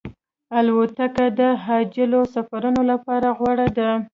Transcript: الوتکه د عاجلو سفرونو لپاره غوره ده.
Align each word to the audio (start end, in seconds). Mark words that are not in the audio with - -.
الوتکه 0.57 1.25
د 1.39 1.41
عاجلو 1.65 2.21
سفرونو 2.35 2.81
لپاره 2.91 3.27
غوره 3.37 3.67
ده. 3.77 3.89